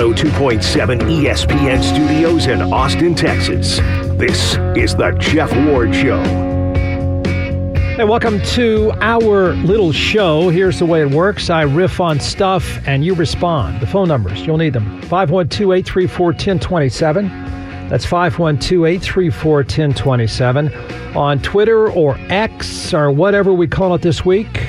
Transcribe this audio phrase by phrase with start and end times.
[0.00, 3.76] 102.7 ESPN studios in Austin, Texas.
[4.16, 6.22] This is The Jeff Ward Show.
[7.98, 10.48] Hey, welcome to our little show.
[10.48, 13.82] Here's the way it works I riff on stuff and you respond.
[13.82, 17.28] The phone numbers, you'll need them 512 834 1027.
[17.90, 20.74] That's 512 834 1027.
[21.14, 24.66] On Twitter or X or whatever we call it this week,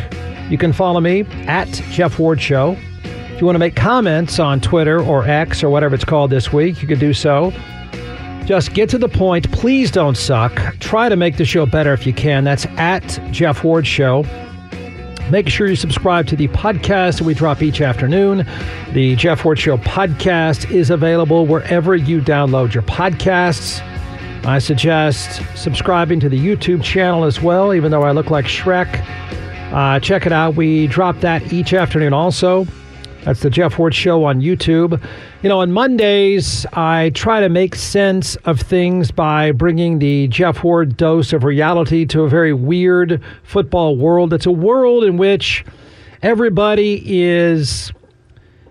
[0.50, 2.76] you can follow me at Jeff Ward Show.
[3.42, 6.54] If you want to make comments on Twitter or X or whatever it's called this
[6.54, 7.52] week, you can do so.
[8.46, 9.52] Just get to the point.
[9.52, 10.54] Please don't suck.
[10.80, 12.44] Try to make the show better if you can.
[12.44, 14.26] That's at Jeff Ward Show.
[15.32, 18.46] Make sure you subscribe to the podcast that we drop each afternoon.
[18.92, 23.82] The Jeff Ward Show podcast is available wherever you download your podcasts.
[24.46, 29.04] I suggest subscribing to the YouTube channel as well, even though I look like Shrek.
[29.74, 30.56] Uh, check it out.
[30.56, 32.68] We drop that each afternoon also.
[33.24, 35.00] That's the Jeff Ward Show on YouTube.
[35.44, 40.64] You know, on Mondays, I try to make sense of things by bringing the Jeff
[40.64, 44.34] Ward dose of reality to a very weird football world.
[44.34, 45.64] It's a world in which
[46.24, 47.92] everybody is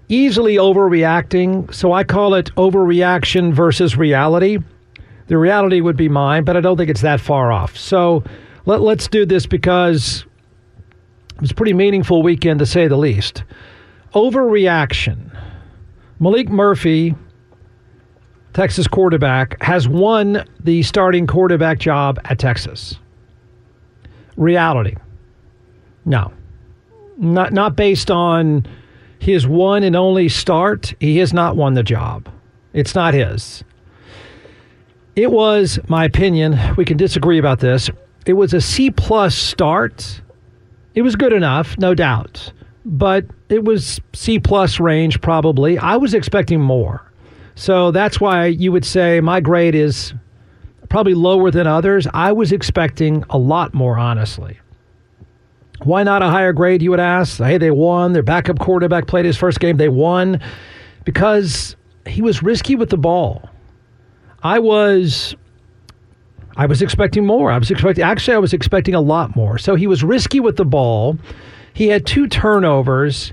[0.09, 1.73] easily overreacting.
[1.73, 4.59] So I call it overreaction versus reality.
[5.28, 7.77] The reality would be mine, but I don't think it's that far off.
[7.77, 8.25] So
[8.67, 10.25] let, us do this because
[11.37, 13.45] it was a pretty meaningful weekend to say the least.
[14.14, 15.30] Overreaction.
[16.20, 17.14] Maalik Murphy,
[18.53, 22.98] Texas quarterback, has won the starting quarterback job at Texas.
[24.36, 24.97] Reality.
[26.05, 26.33] No.
[27.19, 28.66] Not not based on
[29.20, 30.92] his one and only start.
[30.98, 32.28] He has not won the job.
[32.72, 33.62] It's not his.
[35.14, 36.58] It was my opinion.
[36.77, 37.91] We can disagree about this.
[38.27, 40.20] It was a C plus start.
[40.94, 42.53] It was good enough, no doubt
[42.85, 45.79] but it was C plus range probably.
[45.79, 47.11] I was expecting more.
[47.55, 50.15] So that's why you would say my grade is
[50.89, 52.07] probably lower than others.
[52.13, 54.59] I was expecting a lot more, honestly.
[55.83, 57.39] Why not a higher grade, you would ask?
[57.39, 58.13] Hey, they won.
[58.13, 59.79] Their backup quarterback played his first game.
[59.79, 60.41] They won
[61.05, 61.77] because
[62.07, 63.49] he was risky with the ball.
[64.43, 65.35] I was
[66.57, 67.51] I was expecting more.
[67.51, 69.59] I was expecting actually I was expecting a lot more.
[69.59, 71.19] So he was risky with the ball.
[71.75, 73.32] He had two turnovers.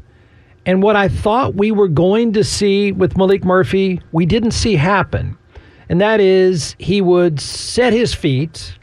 [0.65, 4.75] And what I thought we were going to see with Maalik Murphy, we didn't see
[4.75, 5.37] happen.
[5.89, 8.77] And that is he would set his feet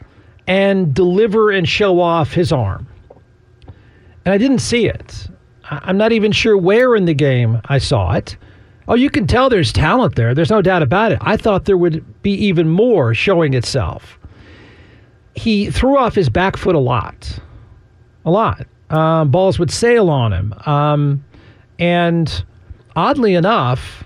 [0.47, 2.87] and deliver and show off his arm.
[4.25, 5.27] And I didn't see it.
[5.69, 8.35] I'm not even sure where in the game I saw it.
[8.87, 10.33] Oh, you can tell there's talent there.
[10.33, 11.19] There's no doubt about it.
[11.21, 14.19] I thought there would be even more showing itself.
[15.35, 17.39] He threw off his back foot a lot.
[18.25, 20.53] A lot uh, balls would sail on him.
[20.65, 21.23] Um,
[21.79, 22.43] and
[22.95, 24.03] oddly enough,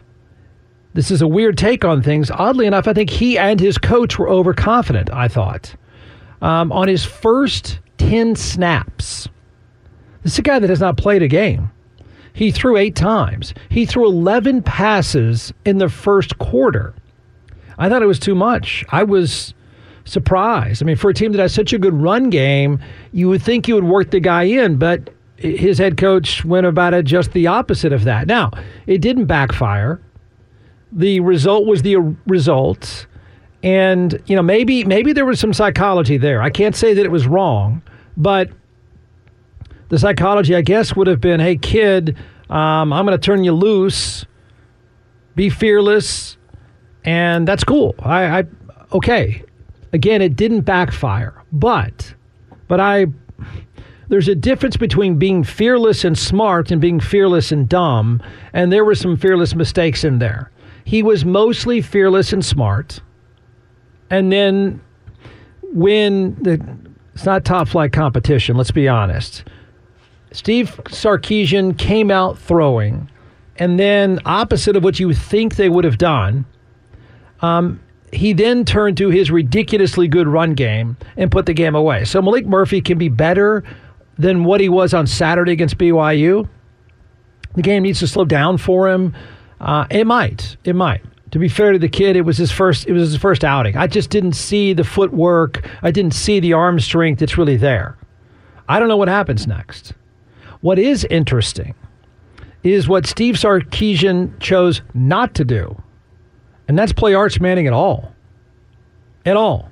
[0.93, 2.31] this is a weird take on things.
[2.31, 5.75] Oddly enough, I think he and his coach were overconfident, I thought.
[6.41, 9.27] Um, on his first 10 snaps,
[10.23, 11.71] this is a guy that has not played a game.
[12.33, 13.53] He threw eight times.
[13.69, 16.93] He threw 11 passes in the first quarter.
[17.77, 18.85] I thought it was too much.
[18.89, 19.53] I was
[20.05, 20.81] surprised.
[20.81, 22.79] I mean, for a team that has such a good run game,
[23.11, 26.93] you would think you would work the guy in, but his head coach went about
[26.93, 28.27] it just the opposite of that.
[28.27, 28.51] Now,
[28.87, 30.01] it didn't backfire.
[30.91, 33.07] The result was the result.
[33.63, 36.41] And, you know, maybe maybe there was some psychology there.
[36.41, 37.81] I can't say that it was wrong,
[38.17, 38.49] but
[39.89, 42.15] the psychology, I guess, would have been, hey, kid,
[42.49, 44.25] um, I'm going to turn you loose,
[45.35, 46.37] be fearless,
[47.03, 47.95] and that's cool.
[47.99, 48.43] I, I
[48.93, 49.43] okay.
[49.93, 52.13] Again, it didn't backfire, but
[52.67, 53.07] but I
[54.09, 58.21] there's a difference between being fearless and smart and being fearless and dumb,
[58.53, 60.51] and there were some fearless mistakes in there.
[60.83, 62.99] He was mostly fearless and smart.
[64.09, 64.81] And then
[65.73, 66.59] when the
[67.13, 69.43] it's not top flight competition, let's be honest.
[70.31, 73.09] Steve Sarkisian came out throwing,
[73.57, 76.45] and then opposite of what you think they would have done,
[77.41, 77.79] um,
[78.11, 82.05] he then turned to his ridiculously good run game and put the game away.
[82.05, 83.63] So Maalik Murphy can be better
[84.17, 86.47] than what he was on Saturday against BYU.
[87.55, 89.15] The game needs to slow down for him.
[89.59, 90.57] Uh, it might.
[90.63, 91.01] It might.
[91.31, 92.87] To be fair to the kid, it was his first.
[92.87, 93.77] It was his first outing.
[93.77, 95.67] I just didn't see the footwork.
[95.83, 97.97] I didn't see the arm strength that's really there.
[98.67, 99.93] I don't know what happens next.
[100.61, 101.75] What is interesting
[102.63, 105.81] is what Steve Sarkisian chose not to do
[106.69, 108.13] and that's play Arch Manning at all.
[109.25, 109.71] At all.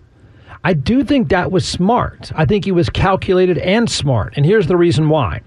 [0.64, 2.32] I do think that was smart.
[2.36, 4.34] I think he was calculated and smart.
[4.36, 5.42] And here's the reason why.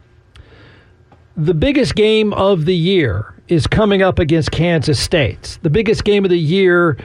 [1.37, 5.59] The biggest game of the year is coming up against Kansas State.
[5.63, 6.97] The biggest game of the year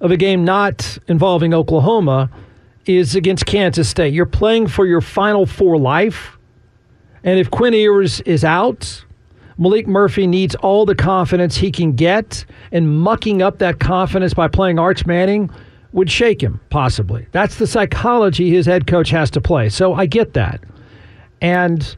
[0.00, 2.30] of a game not involving Oklahoma
[2.86, 4.14] is against Kansas State.
[4.14, 6.38] You're playing for your Final Four life.
[7.24, 9.04] And if Quinn Ewers is out,
[9.58, 14.46] Maalik Murphy needs all the confidence he can get, and mucking up that confidence by
[14.48, 15.50] playing Arch Manning
[15.92, 17.26] would shake him, possibly.
[17.32, 19.68] That's the psychology his head coach has to play.
[19.68, 20.60] So I get that.
[21.40, 21.96] And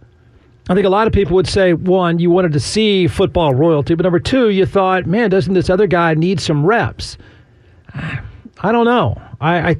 [0.69, 3.95] I think a lot of people would say, one, you wanted to see football royalty,
[3.95, 7.19] but number two, you thought, man, doesn't this other guy need some reps?
[7.95, 9.21] I don't know.
[9.41, 9.77] I, I,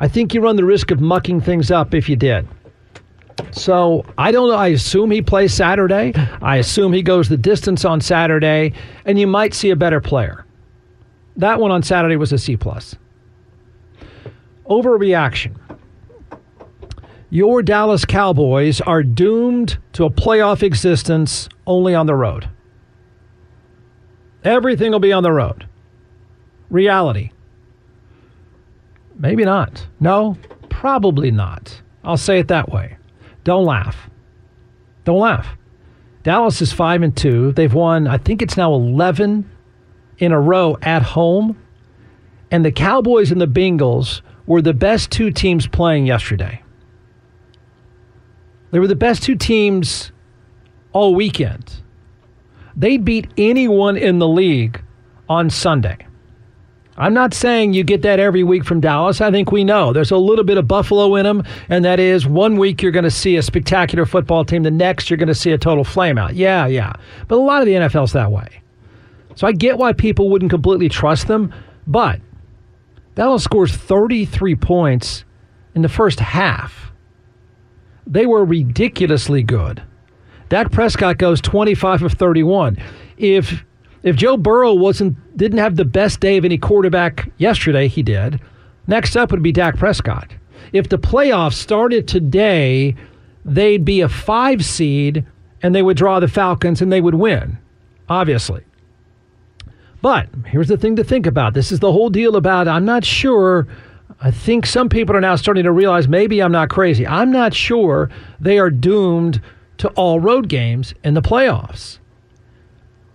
[0.00, 2.46] I think you run the risk of mucking things up if you did.
[3.52, 4.56] So I don't know.
[4.56, 6.12] I assume he plays Saturday.
[6.42, 8.72] I assume he goes the distance on Saturday,
[9.04, 10.44] and you might see a better player.
[11.36, 12.96] That one on Saturday was a C plus.
[14.66, 15.56] Overreaction.
[17.30, 22.48] Your Dallas Cowboys are doomed to a playoff existence only on the road.
[24.44, 25.68] Everything will be on the road.
[26.70, 27.30] Reality.
[29.16, 29.86] Maybe not.
[30.00, 30.36] No,
[30.68, 31.82] probably not.
[32.04, 32.97] I'll say it that way.
[33.48, 34.10] Don't laugh.
[35.04, 35.56] Don't laugh.
[36.22, 37.52] Dallas is 5 and 2.
[37.52, 39.50] They've won, I think it's now 11
[40.18, 41.58] in a row at home.
[42.50, 46.62] And the Cowboys and the Bengals were the best two teams playing yesterday.
[48.70, 50.12] They were the best two teams
[50.92, 51.72] all weekend.
[52.76, 54.82] They beat anyone in the league
[55.26, 56.06] on Sunday.
[56.98, 59.20] I'm not saying you get that every week from Dallas.
[59.20, 62.26] I think we know there's a little bit of Buffalo in them, and that is
[62.26, 65.34] one week you're going to see a spectacular football team, the next you're going to
[65.34, 66.32] see a total flameout.
[66.34, 66.92] Yeah, yeah.
[67.28, 68.62] But a lot of the NFL's that way.
[69.36, 71.54] So I get why people wouldn't completely trust them,
[71.86, 72.20] but
[73.14, 75.24] Dallas scores 33 points
[75.76, 76.90] in the first half.
[78.04, 79.82] They were ridiculously good.
[80.48, 82.78] Dak Prescott goes 25 of 31.
[83.18, 83.64] If
[84.02, 88.40] if Joe Burrow wasn't didn't have the best day of any quarterback yesterday, he did.
[88.86, 90.30] Next up would be Dak Prescott.
[90.72, 92.94] If the playoffs started today,
[93.44, 95.24] they'd be a five seed
[95.62, 97.58] and they would draw the Falcons and they would win,
[98.08, 98.62] obviously.
[100.00, 101.54] But here's the thing to think about.
[101.54, 103.66] This is the whole deal about I'm not sure.
[104.20, 107.06] I think some people are now starting to realize maybe I'm not crazy.
[107.06, 108.10] I'm not sure
[108.40, 109.40] they are doomed
[109.78, 111.98] to all road games in the playoffs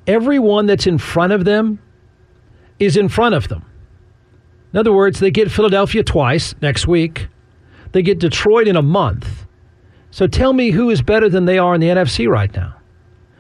[0.08, 1.80] everyone that's in front of them
[2.80, 3.66] is in front of them.
[4.72, 7.28] In other words, they get Philadelphia twice next week.
[7.92, 9.46] They get Detroit in a month.
[10.10, 12.76] So tell me who is better than they are in the NFC right now.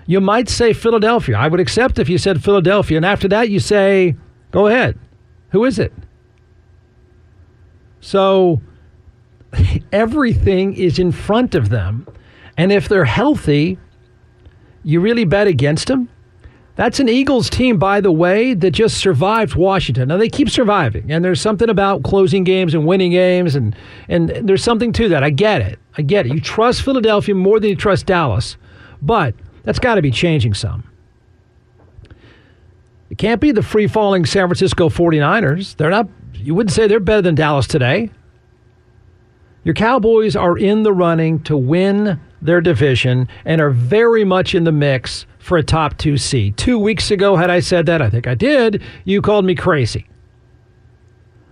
[0.05, 1.37] You might say Philadelphia.
[1.37, 2.97] I would accept if you said Philadelphia.
[2.97, 4.15] And after that, you say,
[4.51, 4.97] go ahead.
[5.51, 5.93] Who is it?
[8.01, 8.61] So
[9.91, 12.07] everything is in front of them.
[12.57, 13.77] And if they're healthy,
[14.83, 16.09] you really bet against them?
[16.75, 20.07] That's an Eagles team, by the way, that just survived Washington.
[20.07, 23.75] Now they keep surviving, and there's something about closing games and winning games, and
[24.09, 25.23] and there's something to that.
[25.23, 25.77] I get it.
[25.97, 26.33] I get it.
[26.33, 28.57] You trust Philadelphia more than you trust Dallas,
[29.03, 30.83] but that's got to be changing some.
[33.11, 35.75] It can't be the free falling San Francisco 49ers.
[35.77, 36.09] They're not.
[36.33, 38.09] You wouldn't say they're better than Dallas today.
[39.63, 44.63] Your Cowboys are in the running to win their division and are very much in
[44.63, 46.55] the mix for a top two seed.
[46.55, 50.07] Two weeks ago, had I said that, I think I did, you called me crazy.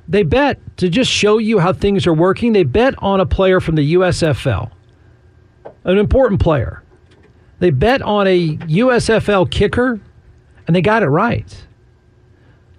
[0.08, 3.60] They bet, to just show you how things are working, they bet on a player
[3.60, 4.72] from the USFL,
[5.84, 6.84] an important player.
[7.60, 10.00] They bet on a USFL kicker,
[10.68, 11.66] and they got it right.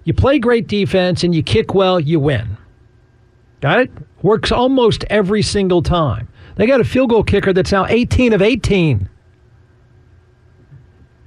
[0.05, 2.57] You play great defense and you kick well, you win.
[3.61, 3.91] Got it?
[4.23, 6.27] Works almost every single time.
[6.55, 9.09] They got a field goal kicker that's now 18 of 18.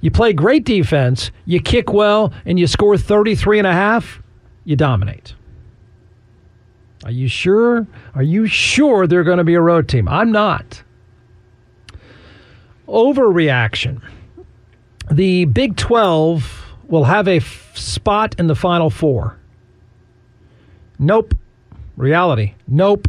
[0.01, 4.21] You play great defense, you kick well, and you score 33 and a half,
[4.63, 5.33] you dominate.
[7.03, 7.87] Are you sure?
[8.15, 10.07] Are you sure they're going to be a road team?
[10.07, 10.83] I'm not.
[12.87, 14.01] Overreaction.
[15.11, 19.37] The Big 12 will have a f- spot in the Final Four.
[20.99, 21.33] Nope.
[21.95, 22.53] Reality.
[22.67, 23.07] Nope.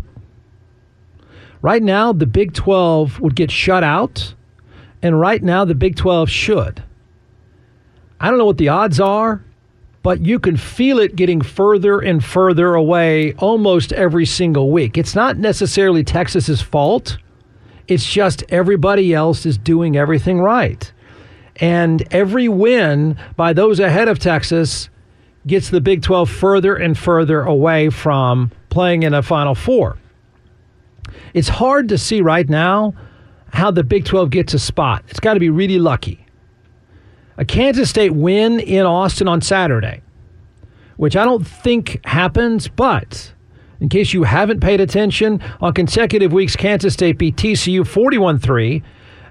[1.61, 4.35] Right now, the Big 12 would get shut out
[5.03, 6.83] and right now, the Big 12 should.
[8.21, 9.45] I don't know what the odds are,
[10.03, 14.99] but you can feel it getting further and further away almost every single week.
[14.99, 17.19] It's not necessarily Texas's fault,
[17.87, 20.93] it's just everybody else is doing everything right.
[21.57, 24.91] And every win by those ahead of Texas
[25.47, 29.97] gets the Big 12 further and further away from playing in a Final Four.
[31.33, 32.95] It's hard to see right now
[33.53, 35.05] how the Big 12 gets a spot.
[35.09, 36.27] It's got to be really lucky.
[37.37, 40.03] a Kansas State win in Austin on Saturday,
[40.97, 43.33] which I don't think happens, but
[43.81, 48.83] in case you haven't paid attention, on consecutive weeks, Kansas State beat TCU 41 3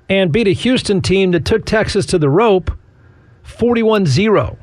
[0.10, 2.72] and beat a Houston team that took Texas to the rope
[3.44, 4.58] 41 0.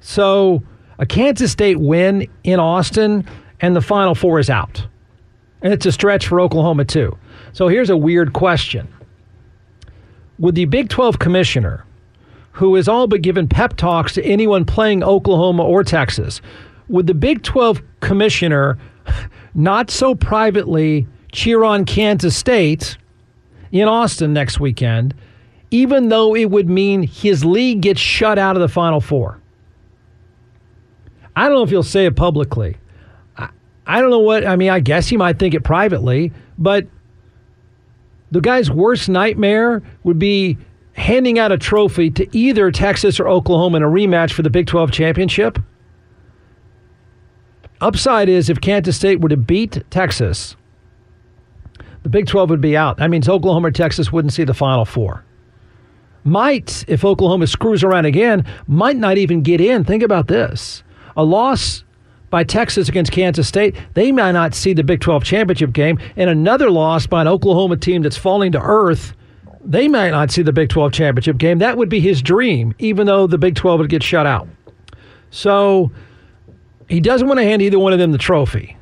[0.00, 0.62] So
[0.98, 3.26] a Kansas State win in Austin,
[3.60, 4.86] and the Final Four is out.
[5.62, 7.16] And it's a stretch for Oklahoma, too.
[7.52, 8.88] So here's a weird question
[10.38, 11.84] Would the Big 12 commissioner,
[12.52, 16.40] who has all but given pep talks to anyone playing Oklahoma or Texas,
[16.88, 18.78] would the Big 12 commissioner
[19.54, 22.96] not so privately cheer on Kansas State
[23.70, 25.14] in Austin next weekend,
[25.70, 29.40] even though it would mean his league gets shut out of the Final Four?
[31.34, 32.76] I don't know if he'll say it publicly.
[33.36, 33.48] I,
[33.86, 36.86] I don't know what, I mean, I guess he might think it privately, but
[38.32, 40.58] the guy's worst nightmare would be
[40.94, 44.66] handing out a trophy to either Texas or Oklahoma in a rematch for the Big
[44.66, 45.58] 12 championship.
[47.80, 50.56] Upside is if Kansas State were to beat Texas,
[52.02, 52.96] the Big 12 would be out.
[52.96, 55.24] That means Oklahoma or Texas wouldn't see the Final Four.
[56.24, 59.84] Might, if Oklahoma screws around again, might not even get in.
[59.84, 60.82] Think about this
[61.16, 61.84] a loss
[62.32, 66.30] by Texas against Kansas State, they might not see the Big 12 championship game, and
[66.30, 69.12] another loss by an Oklahoma team that's falling to earth,
[69.62, 71.58] they might not see the Big 12 championship game.
[71.58, 74.48] That would be his dream, even though the Big 12 would get shut out.
[75.30, 75.92] So
[76.88, 78.78] he doesn't want to hand either one of them the trophy.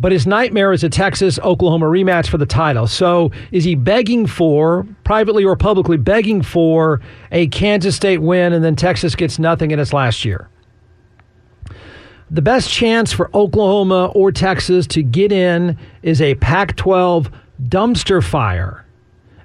[0.00, 2.88] But his nightmare is a Texas Oklahoma rematch for the title.
[2.88, 7.00] So is he begging for, privately or publicly, begging for
[7.30, 10.48] a Kansas State win and then Texas gets nothing in its last year?
[12.30, 17.30] The best chance for Oklahoma or Texas to get in is a Pac 12
[17.62, 18.84] dumpster fire.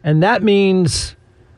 [0.04, 1.16] And that means,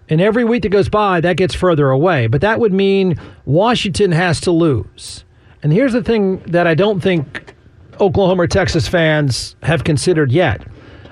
[0.08, 2.28] in every week that goes by, that gets further away.
[2.28, 5.26] But that would mean Washington has to lose.
[5.64, 7.56] And here's the thing that I don't think
[8.00, 10.62] Oklahoma or Texas fans have considered yet.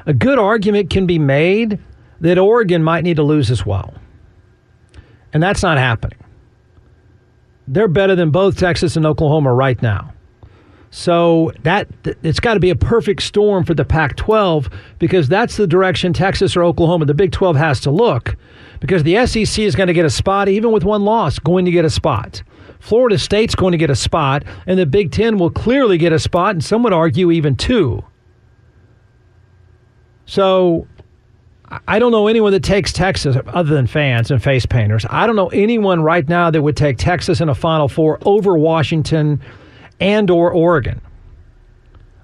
[0.05, 1.79] A good argument can be made
[2.21, 3.95] that Oregon might need to lose as well.
[5.33, 6.22] And that's not happening
[7.67, 10.13] they're better than both Texas and Oklahoma right now.
[10.91, 11.87] So that
[12.21, 16.55] it's got to be a perfect storm for the Pac-12 because that's the direction Texas
[16.55, 18.35] or Oklahoma, the Big 12 has to look
[18.79, 21.71] because the SEC is going to get a spot even with one loss, going to
[21.71, 22.43] get a spot.
[22.79, 26.19] Florida State's going to get a spot and the Big 10 will clearly get a
[26.19, 28.03] spot and some would argue even two.
[30.27, 30.87] So
[31.87, 35.05] I don't know anyone that takes Texas other than fans and face painters.
[35.09, 38.57] I don't know anyone right now that would take Texas in a Final Four over
[38.57, 39.41] Washington
[39.99, 41.01] and or Oregon.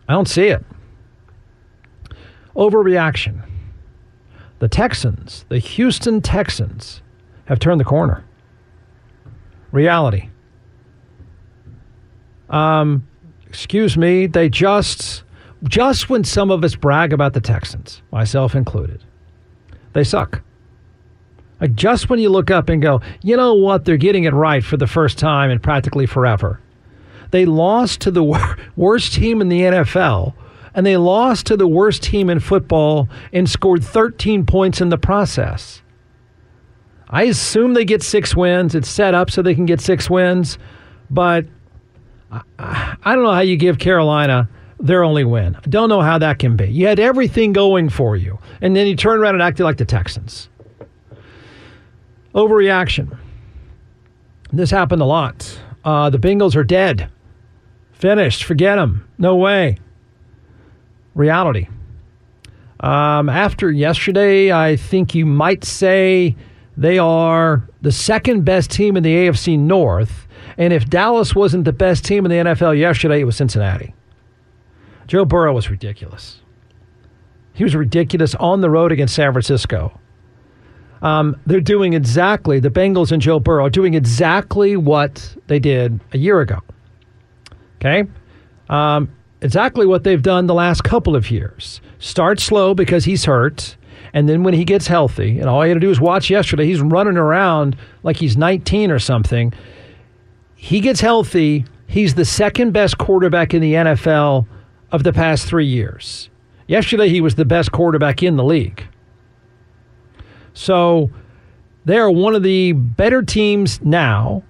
[0.08, 0.64] I don't see it.
[2.56, 3.42] Overreaction.
[4.60, 7.02] The Texans, the Houston Texans,
[7.46, 8.26] have turned the corner.
[9.72, 10.30] Reality.
[12.50, 13.08] Um,
[13.48, 15.24] excuse me, they just
[15.64, 19.04] just when some of us brag about the Texans, myself included
[19.94, 20.42] they suck.
[21.60, 24.64] Like just when you look up and go, you know what, they're getting it right
[24.64, 26.60] for the first time in practically forever.
[27.32, 30.34] They lost to the wor- worst team in the NFL,
[30.74, 34.98] and they lost to the worst team in football and scored 13 points in the
[34.98, 35.82] process.
[37.10, 38.76] I assume they get six wins.
[38.76, 40.58] It's set up so they can get six wins,
[41.10, 41.46] but
[42.32, 42.42] I,
[43.04, 44.48] I don't know how you give Carolina
[44.80, 45.56] their only win.
[45.56, 46.68] I don't know how that can be.
[46.68, 49.86] You had everything going for you, and then you turn around and acted like the
[49.86, 50.50] Texans.
[52.34, 53.18] Overreaction.
[54.52, 55.60] This happened a lot.
[55.84, 57.10] Uh, the Bengals are dead.
[57.92, 58.44] Finished.
[58.44, 59.08] Forget them.
[59.18, 59.78] No way.
[61.16, 61.68] Reality.
[62.80, 66.36] Um, after yesterday, I think you might say
[66.78, 70.28] they are the second best team in the AFC North.
[70.58, 73.94] And if Dallas wasn't the best team in the NFL yesterday, it was Cincinnati.
[75.10, 76.40] Joe Burrow was ridiculous.
[77.54, 80.00] He was ridiculous on the road against San Francisco.
[81.02, 86.00] Um, they're doing exactly, the Bengals and Joe Burrow are doing exactly what they did
[86.14, 86.60] a year ago.
[87.78, 88.04] Okay?
[88.70, 89.10] Um,
[89.42, 91.82] exactly what they've done the last couple of years.
[91.98, 93.78] Start slow because he's hurt.
[94.14, 96.68] And then when he gets healthy, and all you had to do is watch yesterday,
[96.68, 99.54] he's running around like he's 19 or something.
[100.54, 101.66] He gets healthy.
[101.88, 104.46] He's the second best quarterback in the NFL
[104.92, 106.30] of the past three years.
[106.68, 108.84] Yesterday, he was the best quarterback in the league.
[110.54, 111.10] So
[111.86, 114.44] they are one of the better teams now.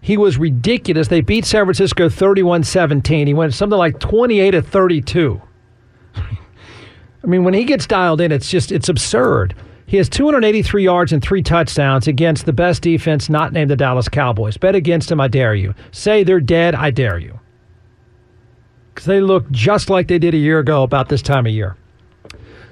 [0.00, 1.08] He was ridiculous.
[1.08, 3.26] They beat San Francisco 31 17.
[3.26, 5.42] He went something like 28 to 32.
[6.16, 9.54] I mean, when he gets dialed in, it's just, it's absurd.
[9.86, 14.08] He has 283 yards and three touchdowns against the best defense not named the Dallas
[14.08, 14.56] Cowboys.
[14.56, 15.74] Bet against him, I dare you.
[15.90, 17.38] Say they're dead, I dare you.
[18.94, 21.76] Because they look just like they did a year ago about this time of year.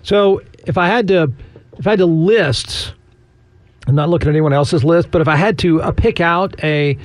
[0.03, 1.33] So if I had to,
[1.79, 2.95] if I had to list,
[3.87, 6.63] I'm not looking at anyone else's list, but if I had to uh, pick out
[6.63, 6.99] a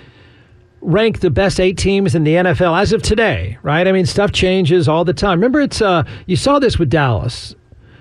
[0.81, 3.87] rank the best eight teams in the NFL as of today, right?
[3.87, 5.39] I mean, stuff changes all the time.
[5.39, 7.55] Remember, it's uh, you saw this with Dallas.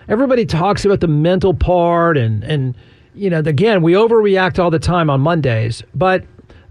[0.09, 2.77] Everybody talks about the mental part, and and
[3.15, 6.25] you know, again, we overreact all the time on Mondays, but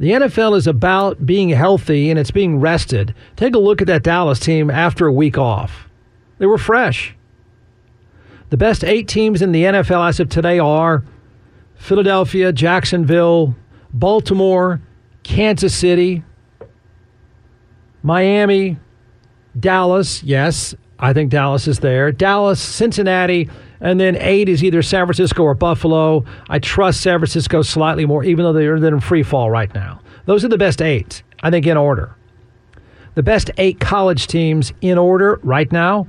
[0.04, 3.16] the NFL is about being healthy and it's being rested.
[3.38, 5.88] Take a look at that Dallas team after a week off.
[6.40, 7.16] They were fresh.
[8.50, 11.06] The best eight teams in the NFL as of today are
[11.76, 13.56] Philadelphia, Jacksonville,
[13.94, 14.82] Baltimore,
[15.24, 16.26] Kansas City,
[18.02, 18.80] Miami,
[19.58, 20.22] Dallas.
[20.22, 22.12] Yes, I think Dallas is there.
[22.12, 23.50] Dallas, Cincinnati,
[23.84, 26.24] and then eight is either San Francisco or Buffalo.
[26.50, 30.00] I trust San Francisco slightly more, even though they're, in free fall right now.
[30.26, 32.16] Those are the best eight, I think, in order.
[33.16, 36.08] The best eight college teams in order right now.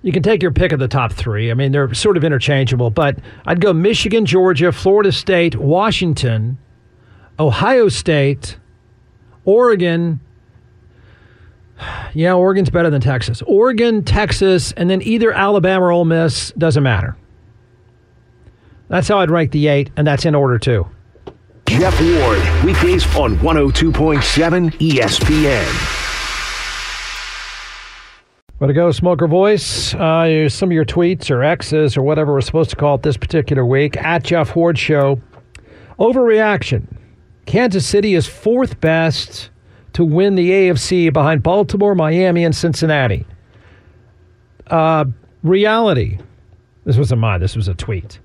[0.00, 1.50] You can take your pick of the top three.
[1.50, 6.56] I mean, they're sort of interchangeable, but I'd go Michigan, Georgia, Florida State, Washington,
[7.38, 8.58] Ohio State,
[9.44, 10.20] Oregon.
[12.14, 13.42] Yeah, Oregon's better than Texas.
[13.46, 17.14] Oregon, Texas, and then either Alabama or Ole Miss doesn't matter.
[18.88, 20.86] That's how I'd rank the eight, and that's in order too.
[21.66, 26.06] Jeff Ward, weekdays on 102.7 ESPN.
[28.60, 29.92] Way to go, Smoker Voice.
[29.94, 33.18] Uh, some of your tweets or X's or whatever we're supposed to call it this
[33.18, 33.98] particular week.
[33.98, 35.20] At Jeff Ward Show.
[35.98, 36.86] Overreaction.
[37.44, 39.50] Kansas City is fourth best
[39.96, 43.24] to win the AFC behind Baltimore, Miami, and Cincinnati.
[44.66, 45.06] Uh,
[45.42, 46.18] reality.
[46.84, 47.40] This wasn't mine.
[47.40, 48.20] This was a tweet.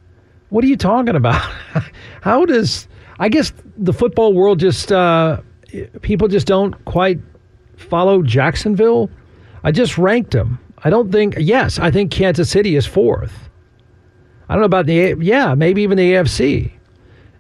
[0.50, 1.42] What are you talking about?
[2.22, 5.40] How does I guess the football world just uh,
[6.02, 7.22] people just don't quite
[7.78, 9.10] follow Jacksonville.
[9.64, 10.60] I just ranked them.
[10.80, 11.36] I don't think.
[11.40, 13.50] Yes, I think Kansas City is fourth.
[14.50, 16.70] I don't know about the yeah, maybe even the AFC.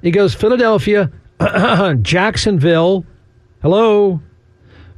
[0.03, 1.11] It goes Philadelphia,
[2.01, 3.05] Jacksonville,
[3.61, 4.21] hello,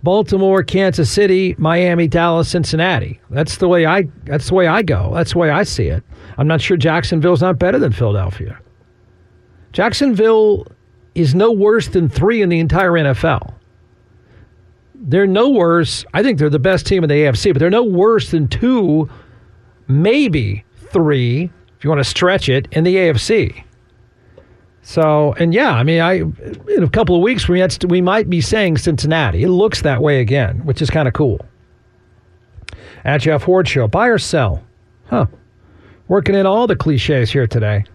[0.03, 3.21] Baltimore, Kansas City, Miami, Dallas, Cincinnati.
[3.29, 5.11] That's the way I that's the way I go.
[5.13, 6.03] That's the way I see it.
[6.37, 8.59] I'm not sure Jacksonville's not better than Philadelphia.
[9.71, 10.67] Jacksonville
[11.15, 13.53] is no worse than 3 in the entire NFL.
[14.95, 16.05] They're no worse.
[16.13, 19.09] I think they're the best team in the AFC, but they're no worse than 2
[19.87, 23.63] maybe 3 if you want to stretch it in the AFC.
[24.83, 28.41] So, and yeah, I mean, I in a couple of weeks we we might be
[28.41, 29.43] saying Cincinnati.
[29.43, 31.43] It looks that way again, which is kind of cool.
[33.05, 34.61] At Jeff Ward Show, buy or sell?
[35.05, 35.27] Huh.
[36.09, 37.85] Working in all the cliches here today.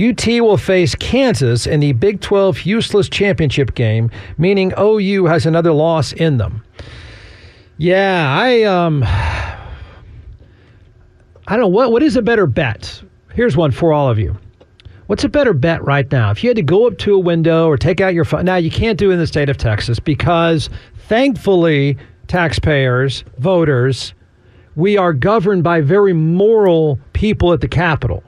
[0.00, 5.72] UT will face Kansas in the Big 12 useless championship game, meaning OU has another
[5.72, 6.64] loss in them.
[7.76, 9.58] Yeah, I um I
[11.46, 13.00] don't know what what is a better bet.
[13.32, 14.36] Here's one for all of you.
[15.10, 16.30] What's a better bet right now?
[16.30, 18.54] If you had to go up to a window or take out your phone, now
[18.54, 20.70] you can't do it in the state of Texas because
[21.08, 21.96] thankfully,
[22.28, 24.14] taxpayers, voters,
[24.76, 28.22] we are governed by very moral people at the Capitol.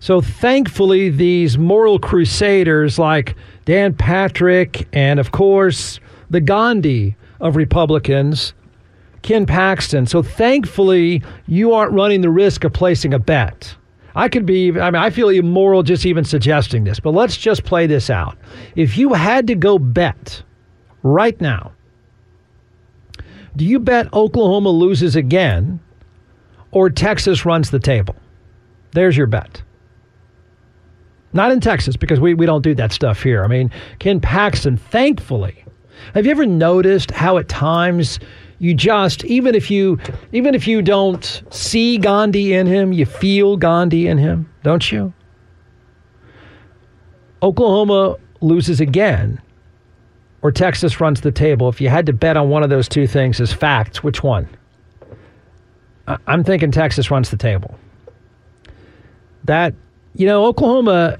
[0.00, 8.54] So thankfully, these moral crusaders like Dan Patrick and, of course, the Gandhi of Republicans,
[9.20, 10.06] Ken Paxton.
[10.06, 13.76] So thankfully, you aren't running the risk of placing a bet.
[14.14, 17.64] I could be, I mean, I feel immoral just even suggesting this, but let's just
[17.64, 18.38] play this out.
[18.76, 20.42] If you had to go bet
[21.02, 21.72] right now,
[23.56, 25.80] do you bet Oklahoma loses again
[26.70, 28.16] or Texas runs the table?
[28.92, 29.62] There's your bet.
[31.32, 33.44] Not in Texas because we, we don't do that stuff here.
[33.44, 35.64] I mean, Ken Paxton, thankfully,
[36.14, 38.20] have you ever noticed how at times
[38.64, 39.98] you just even if you
[40.32, 45.12] even if you don't see Gandhi in him, you feel Gandhi in him, don't you?
[47.42, 49.38] Oklahoma loses again,
[50.40, 51.68] or Texas runs the table.
[51.68, 54.48] If you had to bet on one of those two things as facts, which one?
[56.26, 57.74] I'm thinking Texas runs the table.
[59.44, 59.74] That
[60.14, 61.18] you know, Oklahoma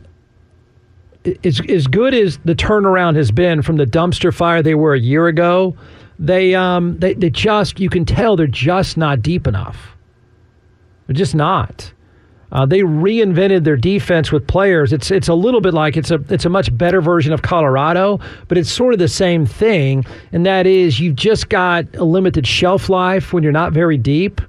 [1.43, 5.01] is as good as the turnaround has been from the dumpster fire they were a
[5.01, 5.77] year ago
[6.19, 9.97] they um they, they just you can tell they're just not deep enough.
[11.07, 11.93] They're just not.
[12.53, 14.93] Uh, they reinvented their defense with players.
[14.93, 18.21] It's it's a little bit like it's a it's a much better version of Colorado,
[18.49, 20.05] but it's sort of the same thing.
[20.33, 24.41] And that is you've just got a limited shelf life when you're not very deep,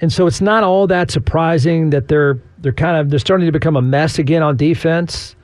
[0.00, 3.52] And so it's not all that surprising that they're they're kind of they're starting to
[3.52, 5.36] become a mess again on defense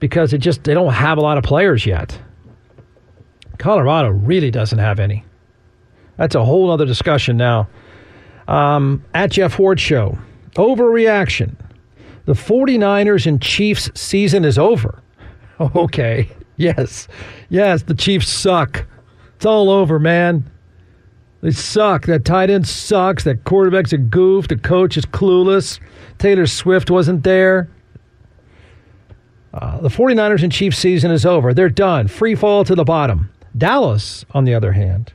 [0.00, 2.18] because it just they don't have a lot of players yet.
[3.60, 5.22] Colorado really doesn't have any.
[6.16, 7.68] That's a whole other discussion now.
[8.48, 10.18] Um, at Jeff Ward Show,
[10.54, 11.54] overreaction.
[12.24, 15.00] The 49ers and Chiefs season is over.
[15.76, 16.26] Okay.
[16.56, 17.06] Yes.
[17.50, 18.86] Yes, the Chiefs suck.
[19.36, 20.50] It's all over, man.
[21.42, 22.06] They suck.
[22.06, 23.24] That tight end sucks.
[23.24, 24.48] That quarterback's a goof.
[24.48, 25.78] The coach is clueless.
[26.16, 27.68] Taylor Swift wasn't there.
[29.52, 31.52] Uh, the 49ers and Chiefs season is over.
[31.52, 32.08] They're done.
[32.08, 33.30] Free fall to the bottom.
[33.56, 35.12] Dallas, on the other hand,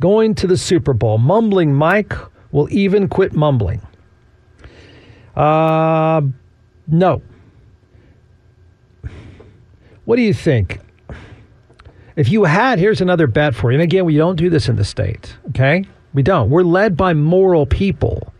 [0.00, 1.18] going to the Super Bowl.
[1.18, 2.14] Mumbling Mike
[2.52, 3.80] will even quit mumbling.
[5.34, 6.22] Uh,
[6.86, 7.22] no.
[10.04, 10.80] What do you think?
[12.14, 13.76] If you had, here's another bet for you.
[13.76, 15.84] And again, we don't do this in the state, okay?
[16.14, 16.48] We don't.
[16.48, 18.32] We're led by moral people.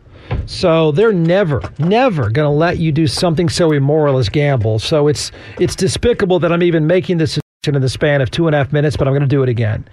[0.47, 4.79] So they're never, never going to let you do something so immoral as gamble.
[4.79, 7.39] So it's it's despicable that I'm even making this
[7.75, 9.49] in the span of two and a half minutes, but I'm going to do it
[9.49, 9.89] again.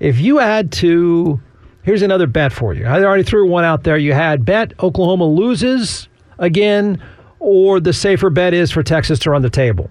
[0.00, 1.40] If you had to,
[1.82, 2.86] here's another bet for you.
[2.86, 3.96] I already threw one out there.
[3.96, 7.02] You had bet Oklahoma loses again,
[7.40, 9.90] or the safer bet is for Texas to run the table.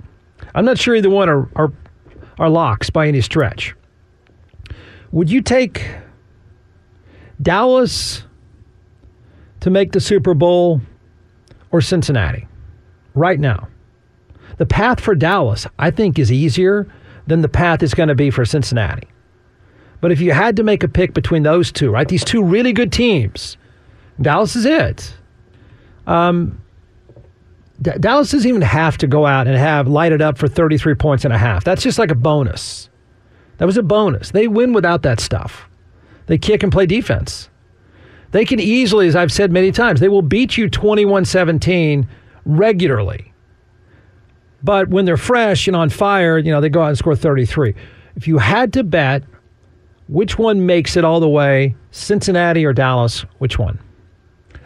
[0.56, 1.74] I'm not sure either one are, are,
[2.40, 3.76] are locks by any stretch.
[5.12, 5.88] Would you take
[7.42, 8.24] Dallas
[9.62, 10.82] to make the Super Bowl
[11.72, 12.48] or Cincinnati
[13.14, 13.68] right now?
[14.58, 16.92] The path for Dallas, I think, is easier
[17.28, 19.08] than the path is going to be for Cincinnati.
[20.02, 22.74] But if you had to make a pick between those two, right, these two really
[22.74, 23.58] good teams,
[24.22, 25.16] Dallas is it.
[26.06, 26.62] Um,
[27.82, 30.96] D- Dallas doesn't even have to go out and have light it up for 33
[30.96, 31.64] points and a half.
[31.64, 32.90] That's just like a bonus.
[33.58, 34.32] That was a bonus.
[34.32, 35.68] They win without that stuff.
[36.28, 37.50] They kick and play defense.
[38.32, 42.08] They can easily, as I've said many times, they will beat you 21 17
[42.46, 43.34] regularly.
[44.68, 47.74] But when they're fresh and on fire, you know, they go out and score 33.
[48.18, 49.24] If you had to bet
[50.10, 53.80] which one makes it all the way, Cincinnati or Dallas, which one?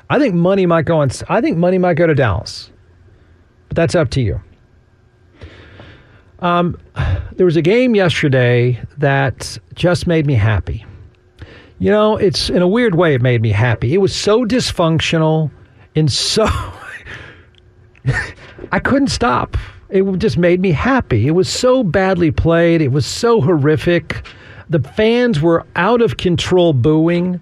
[0.10, 2.72] I think money might go on I think money might go to Dallas.
[3.68, 4.42] But that's up to you.
[6.40, 6.80] Um,
[7.34, 10.84] there was a game yesterday that just made me happy.
[11.78, 13.94] You know, it's in a weird way, it made me happy.
[13.94, 15.52] It was so dysfunctional
[15.96, 16.48] and so.
[18.72, 19.58] I couldn't stop.
[19.92, 21.28] It just made me happy.
[21.28, 22.82] It was so badly played.
[22.82, 24.26] It was so horrific.
[24.70, 27.42] The fans were out of control booing.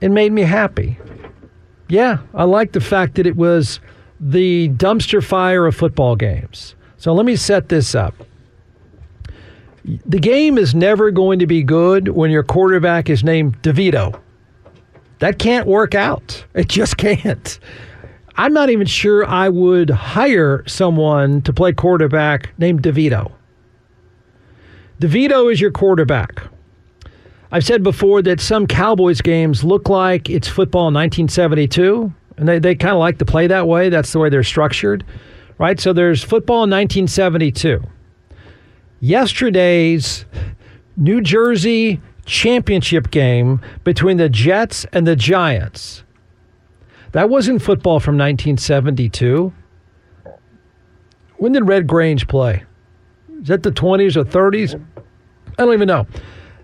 [0.00, 0.98] It made me happy.
[1.88, 3.80] Yeah, I like the fact that it was
[4.20, 6.74] the dumpster fire of football games.
[6.96, 8.14] So let me set this up.
[9.84, 14.20] The game is never going to be good when your quarterback is named DeVito.
[15.20, 16.44] That can't work out.
[16.54, 17.58] It just can't.
[18.38, 23.32] I'm not even sure I would hire someone to play quarterback named DeVito.
[25.00, 26.44] DeVito is your quarterback.
[27.50, 32.60] I've said before that some Cowboys games look like it's football in 1972 and they,
[32.60, 33.88] they kind of like to play that way.
[33.88, 35.04] That's the way they're structured,
[35.58, 35.80] right?
[35.80, 37.82] So there's football in 1972.
[39.00, 40.26] Yesterday's
[40.96, 46.04] New Jersey championship game between the Jets and the Giants.
[47.18, 49.52] That wasn't football from 1972.
[51.38, 52.62] When did Red Grange play?
[53.40, 54.80] Is that the 20s or 30s?
[55.58, 56.06] I don't even know.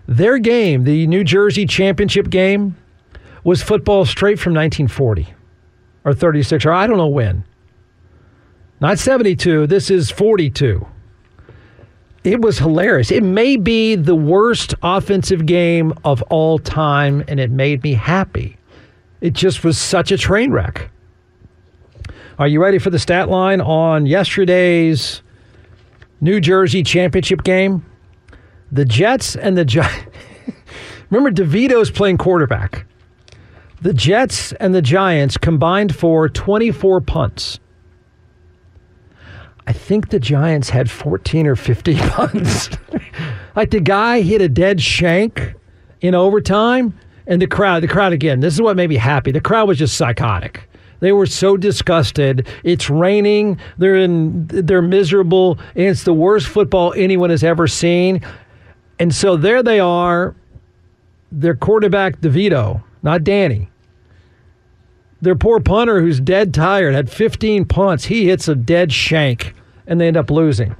[0.07, 2.77] Their game, the New Jersey championship game,
[3.43, 5.33] was football straight from 1940
[6.05, 7.43] or 36, or I don't know when.
[8.79, 10.87] Not 72, this is 42.
[12.23, 13.11] It was hilarious.
[13.11, 18.55] It may be the worst offensive game of all time, and it made me happy.
[19.25, 20.91] It just was such a train wreck.
[22.37, 25.23] Are you ready for the stat line on yesterday's
[26.21, 27.83] New Jersey championship game?
[28.71, 30.15] The Jets and the Giants.
[31.09, 32.85] Remember, DeVito's playing quarterback.
[33.81, 37.59] The Jets and the Giants combined for 24 punts.
[39.65, 42.69] I think the Giants had 14 or 15 punts.
[43.55, 45.55] like the guy hit a dead shank
[45.99, 46.93] in overtime,
[47.27, 49.31] and the crowd, the crowd again, this is what made me happy.
[49.31, 50.69] The crowd was just psychotic.
[50.99, 52.47] They were so disgusted.
[52.63, 53.59] It's raining.
[53.77, 54.47] They're in.
[54.47, 55.59] They're miserable.
[55.75, 58.21] And it's the worst football anyone has ever seen.
[58.99, 60.35] And so there they are.
[61.31, 63.69] Their quarterback DeVito, not Danny,
[65.21, 68.05] their poor punter, who's dead tired, had 15 punts.
[68.05, 69.53] He hits a dead shank,
[69.87, 70.75] and they end up losing.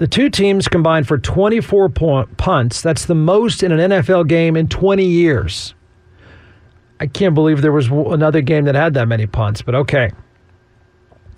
[0.00, 2.80] The two teams combined for 24 punts.
[2.80, 5.74] That's the most in an NFL game in 20 years.
[6.98, 10.10] I can't believe there was another game that had that many punts, but okay.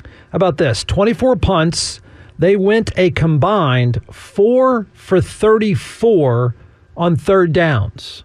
[0.05, 0.85] How about this?
[0.85, 2.01] 24 punts.
[2.39, 6.55] They went a combined 4 for 34
[6.97, 8.23] on third downs.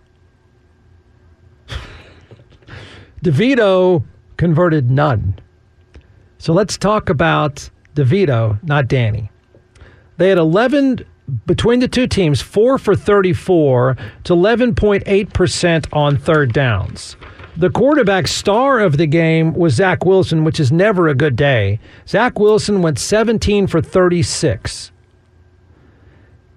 [3.24, 4.06] DeVito
[4.38, 5.40] converted none.
[6.38, 9.32] So let's talk about DeVito, not Danny.
[10.18, 11.06] They had 11
[11.46, 17.16] between the two teams, 4 for 34 to 11.8% on third downs.
[17.58, 21.80] The quarterback star of the game was Zach Wilson, which is never a good day.
[22.08, 24.92] Zach Wilson went 17 for 36.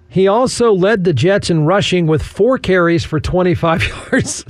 [0.07, 4.45] He also led the Jets in rushing with four carries for 25 yards.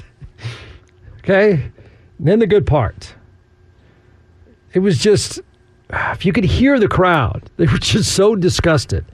[1.20, 1.72] okay?
[2.20, 3.16] then the good part.
[4.74, 5.40] It was just,
[5.94, 9.06] Ah, if you could hear the crowd, they were just so disgusted.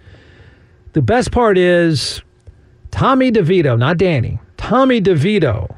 [0.94, 2.22] The best part is
[2.92, 4.40] Tommy DeVito, not Danny.
[4.58, 5.76] Tommy DeVito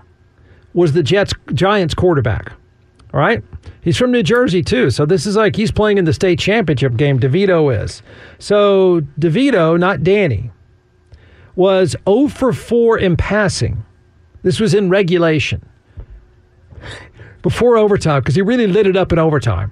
[0.73, 2.53] was the Jets Giants quarterback.
[3.13, 3.43] All right?
[3.81, 4.89] He's from New Jersey too.
[4.89, 8.01] So this is like he's playing in the state championship game DeVito is.
[8.37, 10.51] So DeVito, not Danny,
[11.55, 13.83] was 0 for 4 in passing.
[14.43, 15.65] This was in regulation.
[17.41, 19.71] Before overtime because he really lit it up in overtime.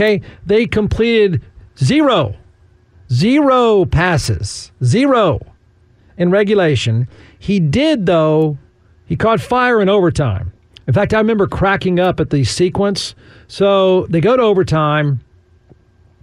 [0.00, 0.22] Okay?
[0.46, 1.42] They completed
[1.78, 2.34] zero
[3.12, 4.70] Zero passes.
[4.84, 5.40] Zero
[6.16, 7.08] in regulation.
[7.38, 8.56] He did, though,
[9.06, 10.52] he caught fire in overtime.
[10.86, 13.14] In fact, I remember cracking up at the sequence.
[13.48, 15.20] So they go to overtime.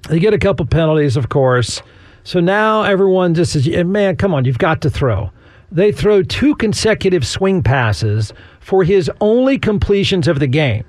[0.10, 1.82] They get a couple penalties, of course.
[2.24, 5.32] So now everyone just says, man, come on, you've got to throw.
[5.70, 10.86] They throw two consecutive swing passes for his only completions of the game.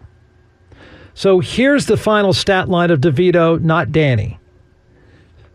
[1.19, 4.39] So here's the final stat line of DeVito, not Danny.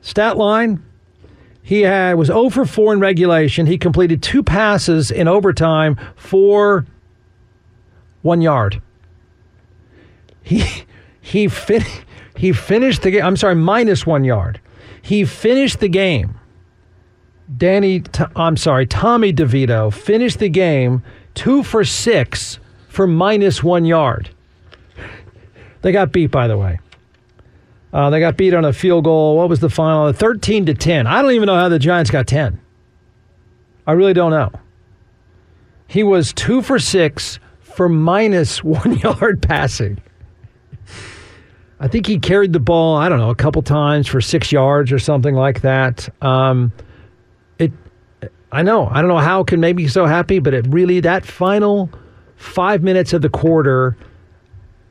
[0.02, 0.84] Stat line
[1.62, 3.66] he had was 0 for 4 in regulation.
[3.66, 6.86] He completed two passes in overtime for
[8.24, 8.82] one yard.
[10.42, 10.66] He
[11.22, 12.04] he fin-
[12.36, 13.24] he finished the game.
[13.24, 14.60] I'm sorry, minus one yard.
[15.02, 16.38] He finished the game.
[17.56, 21.04] Danny, i I'm sorry, Tommy DeVito finished the game
[21.36, 24.33] two for six for minus one yard.
[25.84, 26.80] They got beat, by the way.
[27.92, 29.38] Uh, they got beat on a field goal.
[29.38, 30.12] What was the final?
[30.12, 31.06] 13 to 10.
[31.06, 32.60] I don't even know how the Giants got 10.
[33.86, 34.52] I really don't know.
[35.88, 40.02] He was two for six for minus one yard passing.
[41.80, 44.92] I think he carried the ball, I don't know, a couple times for six yards
[44.92, 46.08] or something like that.
[46.24, 46.72] Um,
[47.60, 47.74] it,
[48.54, 51.26] I know, I don't know how can make me so happy, but it really, that
[51.26, 51.90] final
[52.38, 53.98] five minutes of the quarter,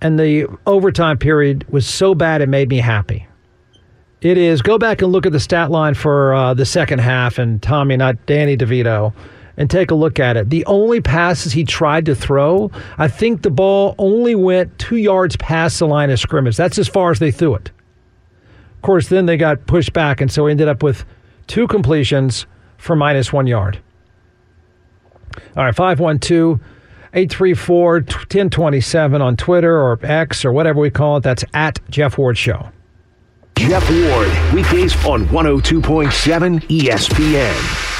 [0.02, 3.26] and the overtime period was so bad it made me happy.
[4.20, 4.60] It is.
[4.60, 7.96] Go back and look at the stat line for uh, the second half and Tommy,
[7.96, 9.14] not Danny DeVito,
[9.56, 10.50] and take a look at it.
[10.50, 15.36] The only passes he tried to throw, I think the ball only went two yards
[15.36, 16.56] past the line of scrimmage.
[16.56, 17.70] That's as far as they threw it.
[18.76, 21.04] Of course, then they got pushed back, and so we ended up with
[21.46, 23.80] two completions for minus one yard.
[25.56, 26.60] All right, 512
[27.14, 31.22] 834 1027 on Twitter or X or whatever we call it.
[31.22, 32.70] That's at Jeff Ward Show.
[33.56, 37.91] Jeff Ward, weekdays on 102.7 ESPN.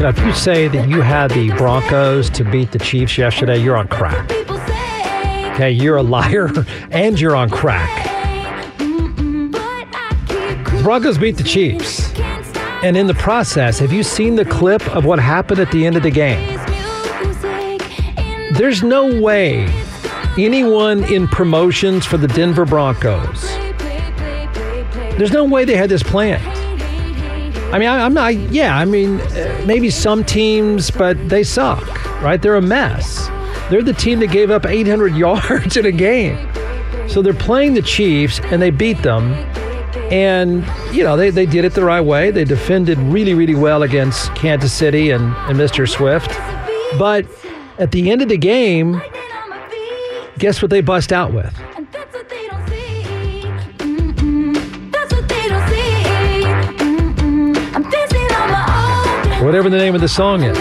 [0.00, 3.58] You know, if you say that you had the Broncos to beat the Chiefs yesterday,
[3.58, 4.32] you're on crack.
[5.52, 6.48] Okay, you're a liar
[6.90, 8.08] and you're on crack.
[10.82, 12.18] Broncos beat the Chiefs.
[12.82, 15.98] And in the process, have you seen the clip of what happened at the end
[15.98, 16.58] of the game?
[18.54, 19.66] There's no way
[20.38, 23.42] anyone in promotions for the Denver Broncos,
[25.18, 26.59] there's no way they had this planned.
[27.72, 28.34] I mean, I, am not.
[28.34, 31.86] Yeah, I mean, uh, maybe some teams, but they suck,
[32.20, 32.40] right?
[32.40, 33.28] They're a mess.
[33.70, 36.36] They're the team that gave up 800 yards in a game.
[37.08, 39.32] So they're playing the Chiefs and they beat them.
[40.12, 42.32] And, you know, they, they did it the right way.
[42.32, 45.88] They defended really, really well against Kansas City and, and Mr.
[45.88, 46.28] Swift.
[46.98, 47.26] But
[47.78, 49.00] at the end of the game,
[50.38, 51.54] guess what they bust out with?
[59.42, 60.58] Whatever the name of the song is.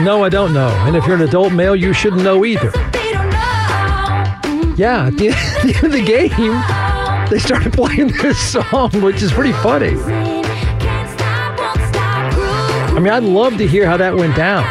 [0.00, 0.68] No, I don't know.
[0.86, 2.70] And if you're an adult male, you shouldn't know either.
[4.76, 5.28] Yeah, at the,
[5.62, 9.96] end of the game, they started playing this song, which is pretty funny.
[12.94, 14.64] I mean, I'd love to hear how that went down.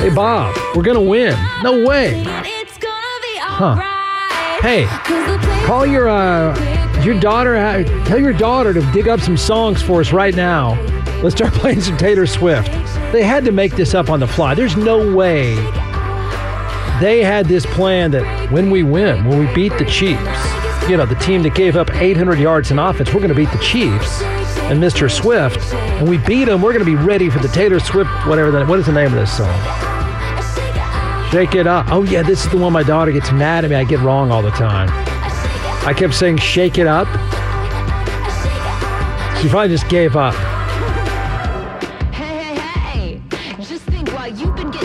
[0.00, 1.36] Hey, Bob, we're going to win.
[1.62, 2.24] No way.
[3.38, 3.76] Huh.
[4.60, 4.86] Hey,
[5.66, 7.54] call your uh, your daughter.
[8.04, 10.74] Tell your daughter to dig up some songs for us right now.
[11.22, 12.70] Let's start playing some Taylor Swift.
[13.12, 14.54] They had to make this up on the fly.
[14.54, 15.54] There's no way
[17.00, 20.20] they had this plan that when we win, when we beat the Chiefs,
[20.88, 23.50] you know, the team that gave up 800 yards in offense, we're going to beat
[23.50, 24.22] the Chiefs
[24.70, 25.10] and Mr.
[25.10, 26.62] Swift, and we beat them.
[26.62, 28.66] We're going to be ready for the Taylor Swift, whatever that.
[28.66, 29.52] What is the name of this song?
[31.30, 31.86] Shake it up.
[31.90, 33.76] Oh yeah, this is the one my daughter gets mad at me.
[33.76, 34.88] I get wrong all the time.
[35.86, 37.08] I kept saying shake it up.
[39.40, 40.34] She finally just gave up.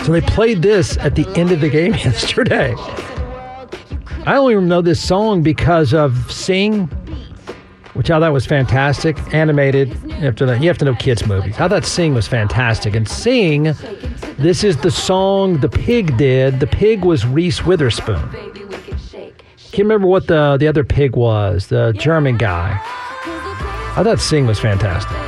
[0.04, 2.74] So they played this at the end of the game yesterday.
[4.24, 6.86] I only know this song because of Sing,
[7.94, 9.92] which I thought was fantastic, animated.
[10.36, 11.54] To know, you have to know kids' movies.
[11.60, 12.94] I thought Sing was fantastic.
[12.94, 13.74] And Sing,
[14.38, 16.58] this is the song the pig did.
[16.58, 18.28] The pig was Reese Witherspoon.
[19.72, 22.78] Can't remember what the, the other pig was, the German guy.
[23.94, 25.21] I thought Sing was fantastic.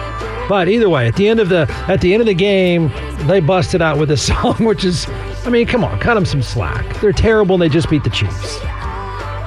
[0.49, 2.91] But either way, at the end of the at the end of the game,
[3.27, 5.07] they busted out with a song, which is,
[5.45, 7.01] I mean, come on, cut them some slack.
[7.01, 8.61] They're terrible, and they just beat the Chiefs.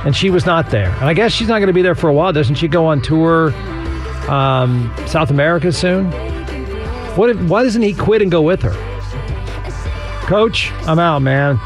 [0.06, 2.08] And she was not there, and I guess she's not going to be there for
[2.10, 2.32] a while.
[2.34, 3.54] Doesn't she go on tour
[4.30, 6.12] um, South America soon?
[7.16, 7.30] What?
[7.30, 8.74] If, why doesn't he quit and go with her?
[10.28, 11.60] Coach, I'm out, man.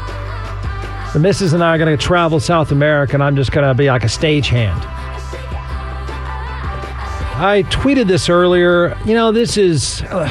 [1.12, 3.74] The missus and I are going to travel South America, and I'm just going to
[3.74, 4.82] be like a stagehand.
[7.42, 8.96] I tweeted this earlier.
[9.04, 10.00] You know, this is.
[10.02, 10.28] Uh,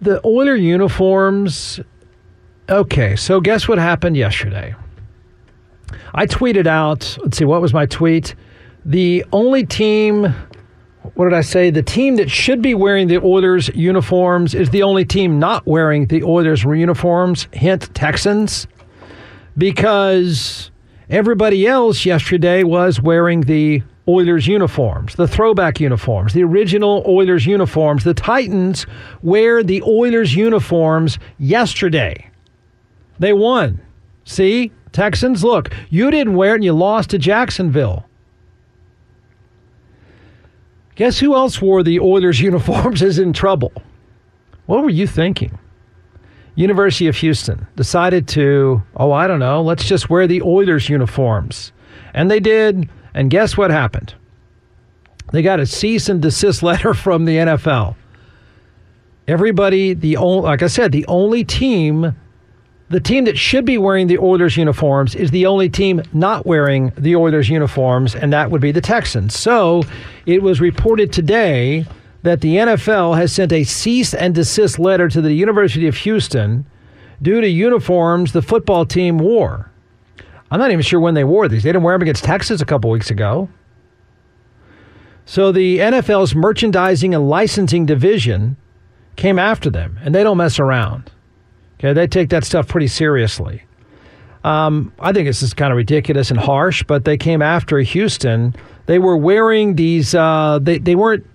[0.00, 1.80] the Oiler uniforms.
[2.70, 4.76] Okay, so guess what happened yesterday?
[6.14, 8.36] I tweeted out, let's see, what was my tweet?
[8.84, 10.32] The only team,
[11.14, 11.70] what did I say?
[11.70, 16.06] The team that should be wearing the Oilers uniforms is the only team not wearing
[16.06, 18.68] the Oilers uniforms, hint Texans,
[19.56, 20.70] because
[21.10, 28.04] everybody else yesterday was wearing the Oilers uniforms, the throwback uniforms, the original Oilers uniforms.
[28.04, 28.86] The Titans
[29.22, 32.30] wear the Oilers uniforms yesterday.
[33.18, 33.80] They won.
[34.24, 38.06] See, Texans, look, you didn't wear it and you lost to Jacksonville.
[40.94, 43.72] Guess who else wore the Oilers uniforms is in trouble?
[44.66, 45.58] What were you thinking?
[46.58, 51.70] University of Houston decided to, oh, I don't know, let's just wear the Oilers uniforms.
[52.14, 52.90] And they did.
[53.14, 54.12] And guess what happened?
[55.32, 57.94] They got a cease and desist letter from the NFL.
[59.28, 62.16] Everybody, the only, like I said, the only team,
[62.88, 66.92] the team that should be wearing the Oilers uniforms is the only team not wearing
[66.96, 69.38] the Oilers uniforms, and that would be the Texans.
[69.38, 69.84] So
[70.26, 71.86] it was reported today
[72.22, 76.66] that the NFL has sent a cease and desist letter to the University of Houston
[77.22, 79.70] due to uniforms the football team wore.
[80.50, 81.62] I'm not even sure when they wore these.
[81.62, 83.48] They didn't wear them against Texas a couple weeks ago.
[85.26, 88.56] So the NFL's merchandising and licensing division
[89.16, 91.10] came after them, and they don't mess around.
[91.78, 93.62] Okay, they take that stuff pretty seriously.
[94.44, 98.54] Um, I think this is kind of ridiculous and harsh, but they came after Houston.
[98.86, 100.14] They were wearing these.
[100.14, 101.26] Uh, they they weren't.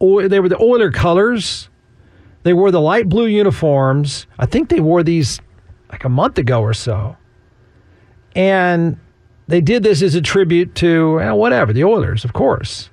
[0.00, 1.68] They were the Oiler colors.
[2.42, 4.26] They wore the light blue uniforms.
[4.38, 5.40] I think they wore these
[5.90, 7.16] like a month ago or so.
[8.34, 8.98] And
[9.48, 12.90] they did this as a tribute to whatever, the Oilers, of course.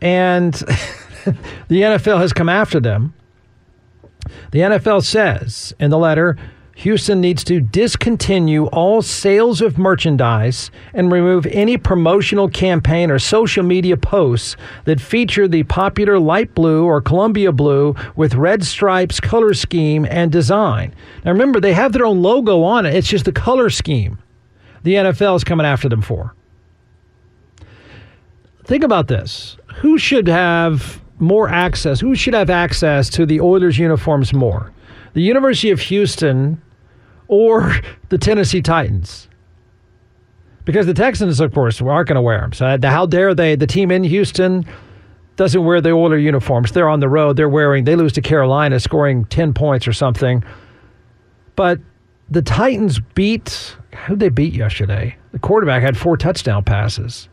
[0.00, 0.52] And
[1.68, 3.14] the NFL has come after them.
[4.50, 6.36] The NFL says in the letter
[6.76, 13.62] Houston needs to discontinue all sales of merchandise and remove any promotional campaign or social
[13.62, 19.54] media posts that feature the popular light blue or Columbia blue with red stripes, color
[19.54, 20.94] scheme, and design.
[21.24, 24.18] Now remember, they have their own logo on it, it's just the color scheme
[24.82, 26.34] the NFL is coming after them for.
[28.64, 29.56] Think about this.
[29.76, 32.00] Who should have more access?
[32.00, 34.72] Who should have access to the Oilers uniforms more?
[35.14, 36.60] The University of Houston
[37.28, 37.74] or
[38.08, 39.28] the Tennessee Titans?
[40.64, 42.52] Because the Texans, of course, aren't going to wear them.
[42.52, 43.54] So how dare they?
[43.54, 44.66] The team in Houston
[45.36, 46.72] doesn't wear the Oilers uniforms.
[46.72, 47.36] They're on the road.
[47.36, 47.84] They're wearing.
[47.84, 50.42] They lose to Carolina, scoring ten points or something.
[51.54, 51.78] But
[52.28, 55.16] the Titans beat who did they beat yesterday?
[55.32, 57.28] The quarterback had four touchdown passes.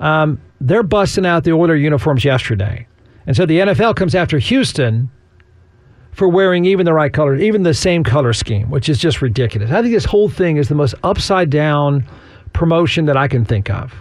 [0.00, 2.86] Um, they're busting out the Oiler uniforms yesterday.
[3.26, 5.10] And so the NFL comes after Houston
[6.14, 9.70] for wearing even the right color, even the same color scheme, which is just ridiculous.
[9.70, 12.06] I think this whole thing is the most upside down
[12.52, 13.92] promotion that I can think of.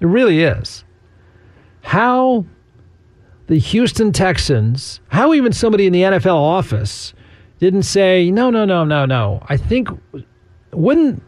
[0.00, 0.84] It really is.
[1.82, 2.44] How
[3.46, 7.14] the Houston Texans, how even somebody in the NFL office
[7.58, 9.42] didn't say, no, no, no, no, no.
[9.48, 9.88] I think
[10.72, 11.22] wouldn't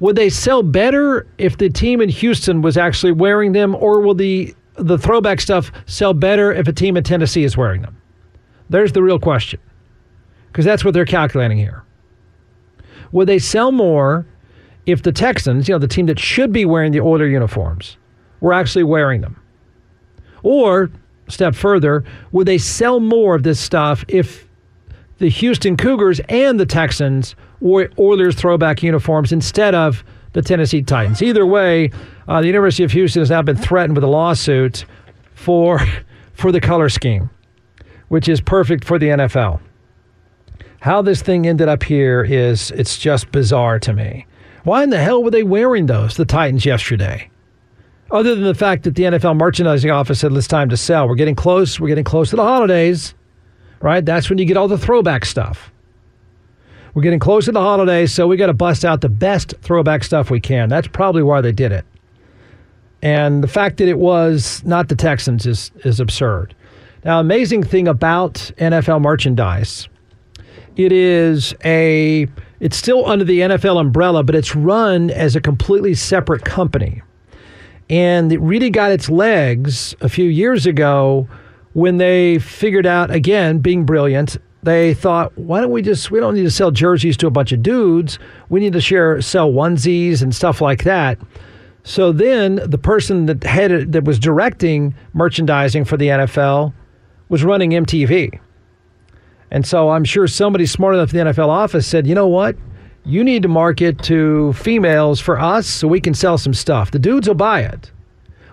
[0.00, 4.14] would they sell better if the team in Houston was actually wearing them, or will
[4.14, 7.96] the the throwback stuff sell better if a team in Tennessee is wearing them?
[8.70, 9.60] There's the real question,
[10.54, 11.82] because that's what they're calculating here.
[13.10, 14.24] Would they sell more
[14.86, 17.96] if the Texans, you know, the team that should be wearing the Oiler uniforms,
[18.40, 19.36] were actually wearing them?
[20.44, 20.92] Or,
[21.26, 24.46] step further, would they sell more of this stuff if
[25.18, 31.20] the Houston Cougars and the Texans wore Oilers throwback uniforms instead of the Tennessee Titans?
[31.20, 31.90] Either way,
[32.28, 34.84] uh, the University of Houston has now been threatened with a lawsuit
[35.34, 35.80] for,
[36.32, 37.28] for the color scheme,
[38.06, 39.58] which is perfect for the NFL.
[40.84, 44.26] How this thing ended up here is it's just bizarre to me.
[44.64, 47.30] Why in the hell were they wearing those, the Titans, yesterday?
[48.10, 51.08] Other than the fact that the NFL merchandising office said it's time to sell.
[51.08, 51.80] We're getting close.
[51.80, 53.14] We're getting close to the holidays,
[53.80, 54.04] right?
[54.04, 55.72] That's when you get all the throwback stuff.
[56.92, 60.04] We're getting close to the holidays, so we got to bust out the best throwback
[60.04, 60.68] stuff we can.
[60.68, 61.86] That's probably why they did it.
[63.00, 66.54] And the fact that it was not the Texans is, is absurd.
[67.06, 69.88] Now, amazing thing about NFL merchandise,
[70.76, 72.26] it is a
[72.60, 77.02] it's still under the NFL umbrella, but it's run as a completely separate company.
[77.90, 81.28] And it really got its legs a few years ago
[81.74, 86.34] when they figured out, again, being brilliant, they thought, why don't we just, we don't
[86.34, 88.18] need to sell jerseys to a bunch of dudes.
[88.48, 91.18] We need to share, sell onesies and stuff like that.
[91.82, 96.72] So then the person that headed that was directing merchandising for the NFL
[97.28, 98.40] was running MTV.
[99.50, 102.56] And so I'm sure somebody smart enough in the NFL office said, you know what?
[103.04, 106.90] You need to market to females for us so we can sell some stuff.
[106.90, 107.92] The dudes will buy it.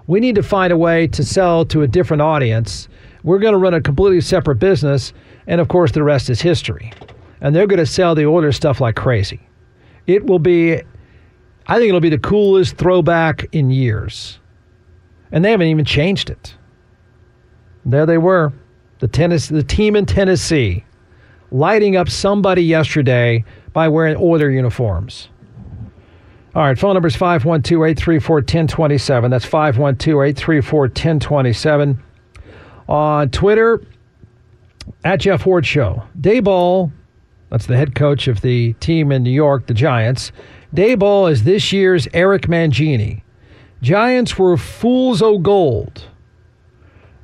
[0.07, 2.89] We need to find a way to sell to a different audience.
[3.23, 5.13] We're going to run a completely separate business.
[5.47, 6.91] And of course, the rest is history.
[7.39, 9.39] And they're going to sell the older stuff like crazy.
[10.07, 10.81] It will be,
[11.67, 14.39] I think it'll be the coolest throwback in years.
[15.31, 16.55] And they haven't even changed it.
[17.85, 18.51] There they were,
[19.01, 20.85] the tennis, the team in Tennessee,
[21.51, 23.43] lighting up somebody yesterday
[23.73, 25.27] by wearing Oiler uniforms.
[26.53, 29.31] All right, phone number is 512 834 1027.
[29.31, 32.03] That's 512 834 1027.
[32.87, 33.81] On Twitter,
[35.03, 36.03] at Jeff Ward Show.
[36.19, 36.91] Daboll,
[37.49, 40.31] that's the head coach of the team in New York, the Giants.
[40.75, 43.23] Daboll is this year's Eric Mangini.
[43.81, 46.05] Giants were fools o' gold.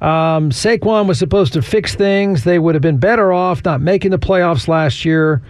[0.02, 2.44] Um, Saquon was supposed to fix things.
[2.44, 5.42] They would have been better off not making the playoffs last year.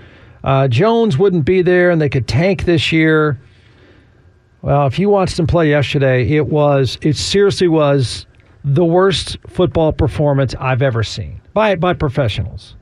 [0.43, 3.37] Uh, Jones wouldn't be there, and they could tank this year.
[4.61, 8.25] Well, if you watched them play yesterday, it was it seriously was
[8.63, 12.75] the worst football performance I've ever seen by by professionals.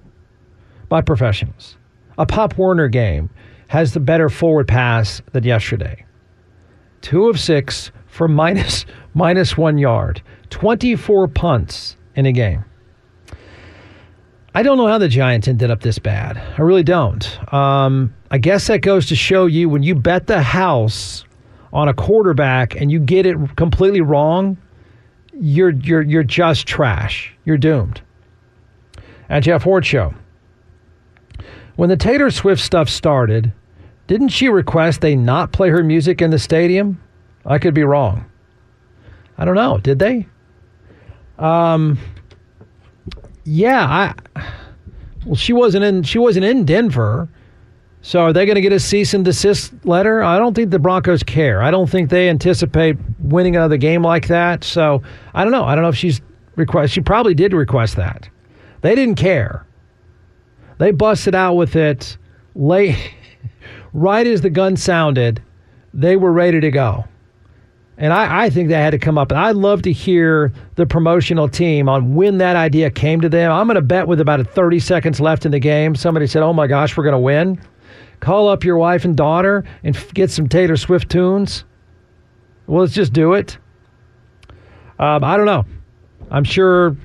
[0.89, 1.77] By professionals.
[2.17, 3.29] A Pop Warner game
[3.67, 6.05] has the better forward pass than yesterday.
[7.01, 10.21] Two of six for minus minus one yard.
[10.49, 12.63] Twenty four punts in a game.
[14.53, 16.37] I don't know how the Giants ended up this bad.
[16.57, 17.53] I really don't.
[17.53, 21.25] Um, I guess that goes to show you when you bet the house
[21.73, 24.57] on a quarterback and you get it completely wrong,
[25.33, 27.35] you're you're you're just trash.
[27.43, 28.01] You're doomed.
[29.27, 30.13] At Jeff Ward Show.
[31.75, 33.51] When the Taylor Swift stuff started,
[34.07, 37.01] didn't she request they not play her music in the stadium?
[37.45, 38.25] I could be wrong.
[39.37, 39.77] I don't know.
[39.77, 40.27] Did they?
[41.37, 41.99] Um,
[43.43, 44.13] yeah, I.
[45.25, 46.03] Well, she wasn't in.
[46.03, 47.29] She wasn't in Denver.
[48.01, 50.21] So are they going to get a cease and desist letter?
[50.21, 51.63] I don't think the Broncos care.
[51.63, 54.63] I don't think they anticipate winning another game like that.
[54.63, 55.01] So
[55.33, 55.63] I don't know.
[55.63, 56.21] I don't know if she's
[56.55, 56.93] request.
[56.93, 58.29] She probably did request that.
[58.81, 59.65] They didn't care.
[60.77, 62.17] They busted out with it
[62.53, 62.95] late,
[63.93, 65.41] right as the gun sounded.
[65.91, 67.05] They were ready to go.
[67.97, 69.31] And I, I, think that had to come up.
[69.31, 73.51] And I'd love to hear the promotional team on when that idea came to them.
[73.51, 76.51] I'm going to bet with about 30 seconds left in the game, somebody said, Oh
[76.51, 77.61] my gosh, we're going to win.
[78.19, 81.63] Call up your wife and daughter and f- get some Taylor Swift tunes.
[82.67, 83.57] Well, let's just do it.
[84.99, 85.65] Um, I don't know.
[86.31, 86.97] I'm sure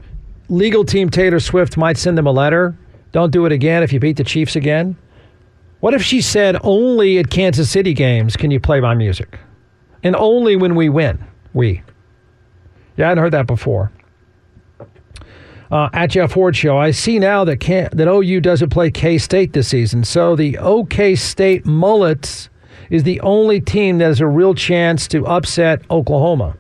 [0.49, 2.77] legal team Taylor Swift might send them a letter.
[3.13, 4.97] Don't do it again if you beat the Chiefs again.
[5.81, 9.39] What if she said only at Kansas City games can you play my music?
[10.03, 11.25] And only when we win.
[11.53, 11.83] We.
[12.97, 13.93] Yeah, I hadn't heard that before.
[15.71, 19.19] Uh, at Jeff Ward Show, I see now that can, that OU doesn't play K
[19.19, 20.03] State this season.
[20.03, 22.49] So the OK State Mullets
[22.91, 26.57] is the only team that has a real chance to upset Oklahoma.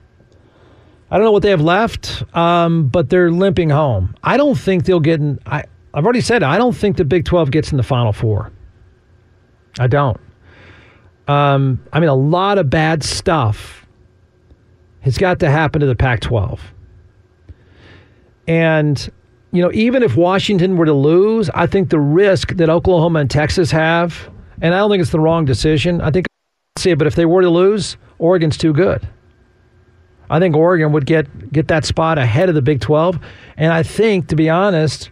[1.11, 4.15] I don't know what they have left, um, but they're limping home.
[4.23, 5.41] I don't think they'll get in.
[5.45, 8.53] I, I've already said I don't think the Big 12 gets in the Final Four.
[9.81, 10.21] I don't.
[11.31, 13.87] Um, I mean, a lot of bad stuff
[15.03, 16.61] has got to happen to the Pac 12.
[18.49, 19.09] And,
[19.53, 23.31] you know, even if Washington were to lose, I think the risk that Oklahoma and
[23.31, 24.29] Texas have,
[24.61, 26.01] and I don't think it's the wrong decision.
[26.01, 26.27] I think,
[26.77, 29.07] see but if they were to lose, Oregon's too good.
[30.31, 33.21] I think Oregon would get get that spot ahead of the Big 12,
[33.57, 35.11] and I think, to be honest,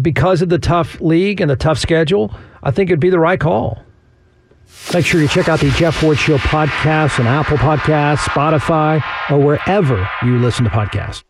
[0.00, 3.38] because of the tough league and the tough schedule, I think it'd be the right
[3.38, 3.82] call.
[4.94, 9.38] Make sure you check out the Jeff Ward Show podcast on Apple Podcasts, Spotify, or
[9.38, 11.22] wherever you listen to podcasts.